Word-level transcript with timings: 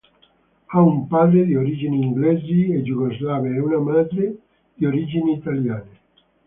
Ha 0.65 0.81
un 0.81 1.05
padre 1.07 1.45
di 1.45 1.55
origini 1.55 2.01
inglesi 2.01 2.71
e 2.73 2.81
jugoslave 2.81 3.53
e 3.53 3.59
una 3.59 3.77
madre 3.77 4.37
di 4.73 4.87
origini 4.87 5.33
italiane. 5.33 5.99